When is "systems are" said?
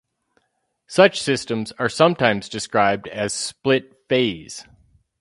1.21-1.87